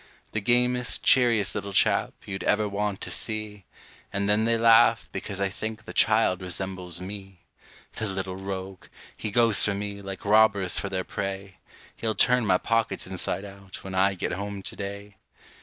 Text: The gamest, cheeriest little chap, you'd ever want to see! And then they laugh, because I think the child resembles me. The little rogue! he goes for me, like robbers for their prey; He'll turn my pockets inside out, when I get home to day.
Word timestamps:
The 0.31 0.41
gamest, 0.41 1.03
cheeriest 1.03 1.53
little 1.53 1.73
chap, 1.73 2.15
you'd 2.25 2.43
ever 2.45 2.67
want 2.67 3.01
to 3.01 3.11
see! 3.11 3.65
And 4.11 4.27
then 4.27 4.45
they 4.45 4.57
laugh, 4.57 5.07
because 5.11 5.39
I 5.39 5.49
think 5.49 5.85
the 5.85 5.93
child 5.93 6.41
resembles 6.41 6.99
me. 6.99 7.43
The 7.93 8.09
little 8.09 8.35
rogue! 8.35 8.87
he 9.15 9.29
goes 9.29 9.63
for 9.63 9.75
me, 9.75 10.01
like 10.01 10.25
robbers 10.25 10.79
for 10.79 10.89
their 10.89 11.03
prey; 11.03 11.59
He'll 11.95 12.15
turn 12.15 12.47
my 12.47 12.57
pockets 12.57 13.05
inside 13.05 13.45
out, 13.45 13.83
when 13.83 13.93
I 13.93 14.15
get 14.15 14.31
home 14.31 14.63
to 14.63 14.75
day. 14.75 15.17